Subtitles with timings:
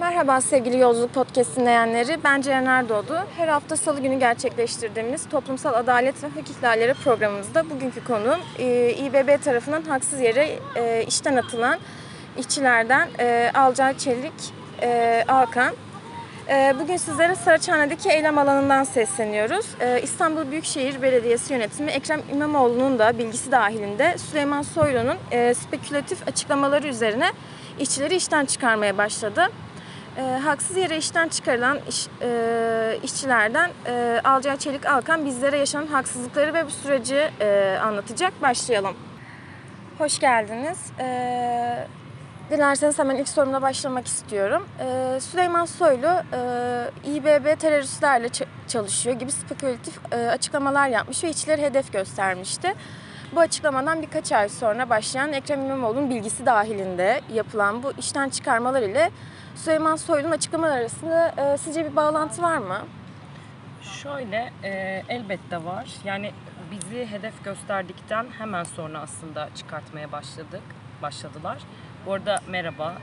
[0.00, 2.18] Merhaba sevgili Yolculuk Podcast dinleyenleri.
[2.24, 3.26] Ben Ceren Erdoğdu.
[3.36, 9.42] Her hafta salı günü gerçekleştirdiğimiz Toplumsal Adalet ve Hak İhlalleri programımızda bugünkü konuğum e, İBB
[9.44, 11.78] tarafından haksız yere e, işten atılan
[12.38, 14.32] işçilerden e, Alcay Çelik
[15.28, 15.74] Alkan.
[16.80, 19.66] Bugün sizlere Saraçhane'deki eylem alanından sesleniyoruz.
[20.02, 25.16] İstanbul Büyükşehir Belediyesi yönetimi Ekrem İmamoğlu'nun da bilgisi dahilinde Süleyman Soylu'nun
[25.54, 27.32] spekülatif açıklamaları üzerine
[27.78, 29.48] işçileri işten çıkarmaya başladı.
[30.16, 36.54] E, haksız yere işten çıkarılan iş, e, işçilerden e, Alcay Çelik Alkan bizlere yaşanan haksızlıkları
[36.54, 38.42] ve bu süreci e, anlatacak.
[38.42, 38.96] Başlayalım.
[39.98, 40.78] Hoş geldiniz.
[41.00, 41.86] E,
[42.50, 44.66] dilerseniz hemen ilk sorumla başlamak istiyorum.
[44.80, 46.40] E, Süleyman Soylu e,
[47.10, 48.28] İBB teröristlerle
[48.68, 52.74] çalışıyor gibi spekülatif e, açıklamalar yapmış ve işçileri hedef göstermişti.
[53.32, 59.10] Bu açıklamadan birkaç ay sonra başlayan Ekrem İmamoğlu'nun bilgisi dahilinde yapılan bu işten çıkarmalar ile
[59.54, 62.78] Süleyman Soylu'nun açıklamaları arasında e, sizce bir bağlantı var mı?
[63.82, 65.88] Şöyle e, elbette var.
[66.04, 66.32] Yani
[66.70, 70.62] bizi hedef gösterdikten hemen sonra aslında çıkartmaya başladık,
[71.02, 71.58] başladılar.
[72.06, 72.94] Bu arada merhaba,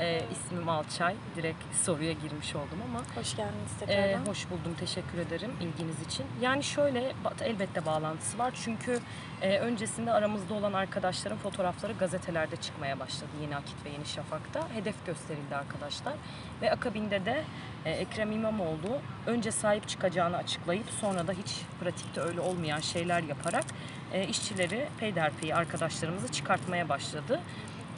[0.00, 1.14] e, ismim Alçay.
[1.36, 4.26] Direkt soruya girmiş oldum ama Hoş geldiniz e, tekrardan.
[4.30, 6.26] hoş buldum, teşekkür ederim ilginiz için.
[6.40, 9.00] Yani şöyle elbette bağlantısı var çünkü
[9.42, 13.30] e, öncesinde aramızda olan arkadaşların fotoğrafları gazetelerde çıkmaya başladı.
[13.42, 16.14] Yeni Akit ve Yeni Şafak'ta hedef gösterildi arkadaşlar
[16.62, 17.44] ve akabinde de
[17.84, 23.64] e, Ekrem İmamoğlu önce sahip çıkacağını açıklayıp sonra da hiç pratikte öyle olmayan şeyler yaparak
[24.12, 27.40] e, işçileri peyderpey arkadaşlarımızı çıkartmaya başladı.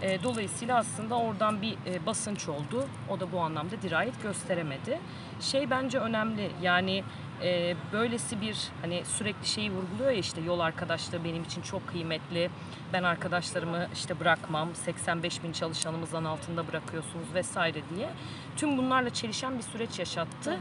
[0.02, 2.86] E, dolayısıyla aslında oradan bir e, basınç oldu.
[3.10, 5.00] O da bu anlamda dirayet gösteremedi.
[5.40, 7.04] Şey bence önemli yani
[7.42, 12.50] e, böylesi bir hani sürekli şeyi vurguluyor ya işte yol arkadaşlığı benim için çok kıymetli.
[12.92, 14.74] Ben arkadaşlarımı işte bırakmam.
[14.74, 18.08] 85 bin çalışanımızdan altında bırakıyorsunuz vesaire diye.
[18.56, 20.58] Tüm bunlarla çelişen bir süreç yaşattı.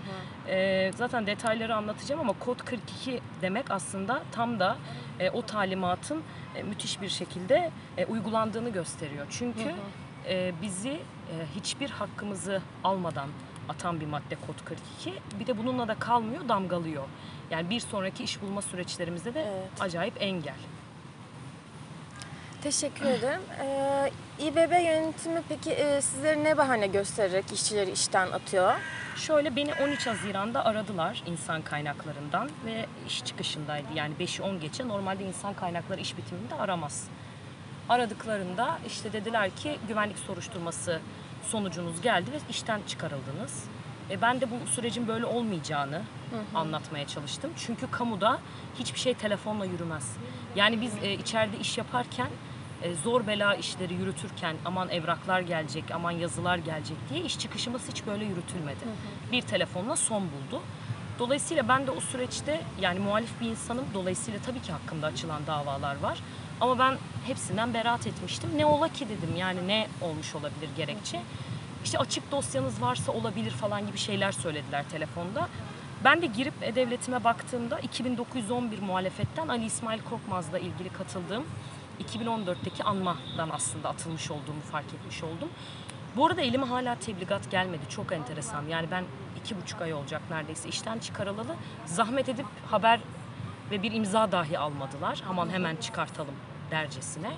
[0.48, 4.78] E, zaten detayları anlatacağım ama kod 42 demek aslında tam da
[5.20, 6.24] e, o talimatın
[6.56, 9.26] e, müthiş bir şekilde e, uygulandığını gösteriyor.
[9.30, 9.76] Çünkü
[10.30, 13.28] e, bizi e, hiçbir hakkımızı almadan
[13.70, 15.14] atan bir madde kod 42.
[15.40, 17.04] Bir de bununla da kalmıyor, damgalıyor.
[17.52, 19.82] Yani bir sonraki iş bulma süreçlerimizde de Evet.
[19.82, 20.56] acayip engel.
[22.64, 23.42] Teşekkür ederim.
[23.62, 28.74] Ee, İBB yönetimi peki e, sizleri ne bahane göstererek işçileri işten atıyor?
[29.16, 33.88] Şöyle beni 13 Haziran'da aradılar insan kaynaklarından ve iş çıkışındaydı.
[33.96, 37.08] Yani 5'i 10 geçe normalde insan kaynakları iş bitiminde aramaz.
[37.90, 41.00] Aradıklarında işte dediler ki güvenlik soruşturması
[41.44, 43.64] sonucunuz geldi ve işten çıkarıldınız.
[44.12, 46.02] E ben de bu sürecin böyle olmayacağını
[46.56, 47.52] anlatmaya çalıştım.
[47.58, 48.40] Çünkü kamuda
[48.80, 50.18] hiçbir şey telefonla yürümez.
[50.56, 52.28] Yani biz e, içeride iş yaparken
[52.84, 58.06] e, zor bela işleri yürütürken aman evraklar gelecek, aman yazılar gelecek diye iş çıkışımız hiç
[58.08, 58.86] böyle yürütülmedi.
[59.32, 60.62] Bir telefonla son buldu.
[61.20, 63.86] Dolayısıyla ben de o süreçte yani muhalif bir insanım.
[63.94, 66.20] Dolayısıyla tabii ki hakkımda açılan davalar var.
[66.62, 66.98] Ama ben
[67.28, 68.50] hepsinden beraat etmiştim.
[68.58, 71.22] Ne ola ki dedim yani ne olmuş olabilir gerekçe.
[71.84, 75.48] İşte açık dosyanız varsa olabilir falan gibi şeyler söylediler telefonda.
[76.04, 81.46] Ben de girip e-devletime baktığımda 2911 muhalefetten Ali İsmail Korkmaz'la ilgili katıldığım
[82.04, 85.50] 2014'teki anmadan aslında atılmış olduğumu fark etmiş oldum.
[86.16, 87.84] Bu arada elime hala tebligat gelmedi.
[87.90, 88.64] Çok enteresan.
[88.70, 89.04] Yani ben
[89.48, 91.56] iki buçuk ay olacak neredeyse işten çıkarılalı.
[91.86, 93.00] Zahmet edip haber
[93.72, 95.24] ve bir imza dahi almadılar.
[95.30, 96.36] Aman hemen çıkartalım
[96.72, 97.32] dercesine.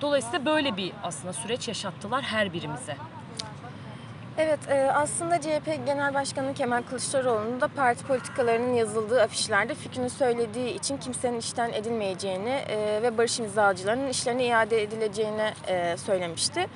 [0.00, 2.96] Dolayısıyla böyle bir aslında süreç yaşattılar her birimize.
[4.38, 10.74] Evet, e, aslında CHP Genel Başkanı Kemal Kılıçdaroğlu'nun da parti politikalarının yazıldığı afişlerde fikrini söylediği
[10.74, 16.66] için kimsenin işten edilmeyeceğini e, ve barış imzacılarının işlerine iade edileceğini e, söylemişti.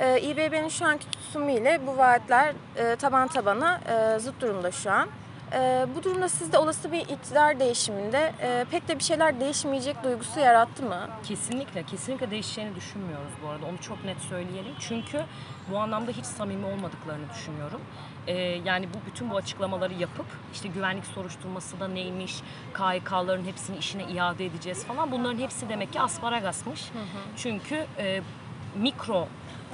[0.00, 4.90] E, İBB'nin şu anki tutumu ile bu vaatler e, taban tabana e, zıt durumda şu
[4.90, 5.08] an.
[5.52, 10.40] E, bu durumda sizde olası bir iktidar değişiminde e, pek de bir şeyler değişmeyecek duygusu
[10.40, 11.08] yarattı mı?
[11.24, 13.66] Kesinlikle, kesinlikle değişeceğini düşünmüyoruz bu arada.
[13.66, 14.74] Onu çok net söyleyelim.
[14.80, 15.22] Çünkü
[15.72, 17.80] bu anlamda hiç samimi olmadıklarını düşünüyorum.
[18.26, 22.40] Ee, yani bu bütün bu açıklamaları yapıp işte güvenlik soruşturması da neymiş,
[22.74, 25.12] KHK'ların hepsini işine iade edeceğiz falan.
[25.12, 26.90] Bunların hepsi demek ki asparagasmış.
[27.36, 28.20] Çünkü e,
[28.74, 29.28] mikro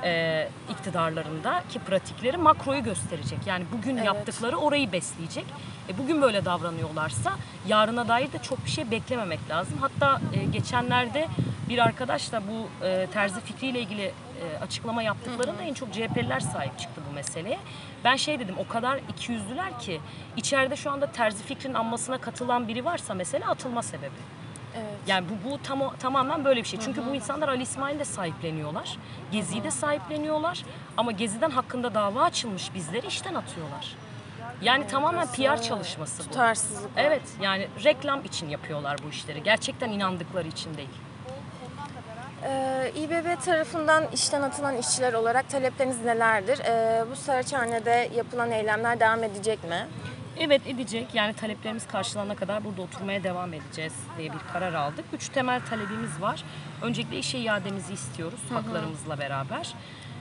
[0.04, 3.38] e, iktidarlarında ki pratikleri makroyu gösterecek.
[3.46, 4.06] Yani bugün Evet.
[4.06, 5.44] yaptıkları orayı besleyecek.
[5.88, 7.32] E, bugün böyle davranıyorlarsa
[7.66, 9.78] yarına dair de çok bir şey beklememek lazım.
[9.80, 11.28] Hatta e, geçenlerde
[11.68, 16.78] bir arkadaş da bu e, terzi fikriyle ilgili e, açıklama yaptıklarında en çok CHP'liler sahip
[16.78, 17.58] çıktı bu meseleye.
[18.04, 20.00] Ben şey dedim o kadar ikiyüzlüler ki
[20.36, 24.35] içeride şu anda terzi fikrin anmasına katılan biri varsa mesela atılma sebebi.
[24.76, 24.98] Evet.
[25.06, 26.80] Yani bu, bu tam, tamamen böyle bir şey.
[26.80, 28.98] Çünkü bu insanlar Ali İsmail'i de sahipleniyorlar.
[29.32, 30.64] Gezi'yi de sahipleniyorlar.
[30.96, 33.96] Ama Gezi'den hakkında dava açılmış bizleri işten atıyorlar.
[34.62, 36.28] Yani tamamen PR çalışması bu.
[36.28, 36.90] Tutarsızlık.
[36.96, 39.42] Evet yani reklam için yapıyorlar bu işleri.
[39.42, 40.88] Gerçekten inandıkları için değil.
[42.44, 46.58] Ee, İBB tarafından işten atılan işçiler olarak talepleriniz nelerdir?
[46.58, 49.86] Ee, bu Saraçhane'de yapılan eylemler devam edecek mi?
[50.40, 51.06] Evet edecek.
[51.14, 55.04] Yani taleplerimiz karşılanana kadar burada oturmaya devam edeceğiz diye bir karar aldık.
[55.12, 56.44] Üç temel talebimiz var.
[56.82, 59.74] Öncelikle işe iademizi istiyoruz haklarımızla beraber.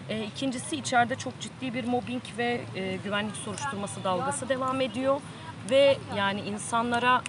[0.09, 5.21] Ee, ikincisi içeride çok ciddi bir mobbing ve e, güvenlik soruşturması dalgası devam ediyor.
[5.69, 7.21] Ve yani insanlara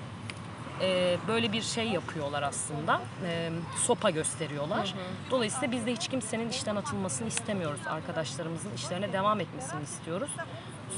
[0.80, 3.00] e, böyle bir şey yapıyorlar aslında.
[3.26, 4.94] E, sopa gösteriyorlar.
[5.30, 7.80] Dolayısıyla biz de hiç kimsenin işten atılmasını istemiyoruz.
[7.86, 10.30] Arkadaşlarımızın işlerine devam etmesini istiyoruz.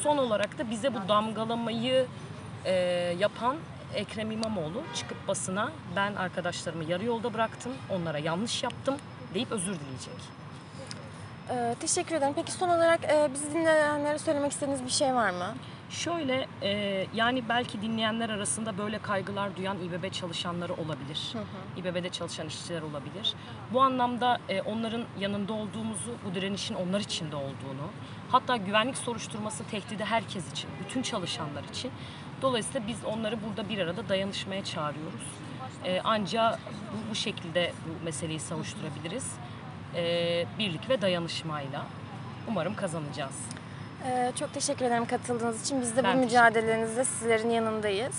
[0.03, 2.07] Son olarak da bize bu damgalamayı
[2.65, 2.73] e,
[3.19, 3.57] yapan
[3.95, 8.97] Ekrem İmamoğlu çıkıp basına ben arkadaşlarımı yarı yolda bıraktım, onlara yanlış yaptım
[9.35, 10.39] deyip özür dileyecek.
[11.51, 12.33] Ee, teşekkür ederim.
[12.37, 15.55] Peki son olarak e, bizi dinleyenlere söylemek istediğiniz bir şey var mı?
[15.91, 21.33] Şöyle e, yani belki dinleyenler arasında böyle kaygılar duyan İBB çalışanları olabilir.
[21.77, 23.35] İBB'de çalışan işçiler olabilir.
[23.73, 27.91] Bu anlamda e, onların yanında olduğumuzu, bu direnişin onlar için de olduğunu,
[28.31, 31.91] hatta güvenlik soruşturması tehdidi herkes için, bütün çalışanlar için.
[32.43, 35.27] Dolayısıyla biz onları burada bir arada dayanışmaya çağırıyoruz.
[35.85, 36.59] E, anca
[36.93, 39.33] bu, bu şekilde bu meseleyi savuşturabiliriz.
[39.95, 41.87] E, birlik ve dayanışmayla.
[42.49, 43.49] Umarım kazanacağız.
[44.07, 45.81] Ee, çok teşekkür ederim katıldığınız için.
[45.81, 48.15] Biz de Ben bu mücadelenizde sizlerin yanındayız.